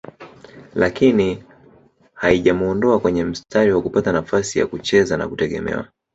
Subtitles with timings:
[0.75, 1.43] lakini
[2.13, 5.87] haijamuondoa kwenye mstari wa kupata nafasi ya kucheza na kutegemewa